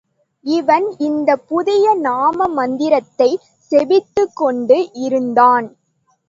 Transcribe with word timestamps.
இவன் 0.45 0.85
இந்தப் 0.99 1.43
புதிய 1.47 1.93
நாம 1.97 2.47
மந்திரத்தைச் 2.55 3.45
செபித்துக் 3.71 4.33
கொண்டு 4.33 4.77
இருந்தான். 5.01 5.67